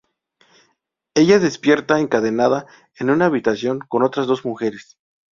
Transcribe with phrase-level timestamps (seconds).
[1.13, 2.65] Ella despierta encadenada
[2.95, 4.97] en una habitación con otras dos mujeres.